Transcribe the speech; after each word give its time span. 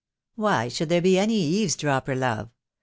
"Why 0.33 0.67
should 0.67 0.89
there 0.89 0.99
be 0.99 1.19
any 1.19 1.35
eavesdropper, 1.35 2.15
love? 2.15 2.49